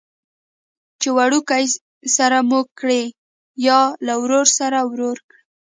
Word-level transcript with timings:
چې 1.01 1.09
وړوکي 1.17 1.63
سره 2.17 2.37
مور 2.49 2.65
کړي 2.79 3.03
یا 3.67 3.79
له 4.05 4.13
ورور 4.21 4.45
سره 4.59 4.77
ورور 4.91 5.17
کړي. 5.29 5.43